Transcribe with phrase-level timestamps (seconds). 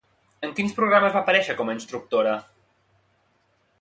[0.47, 2.33] En quins programes va aparèixer com a instructora?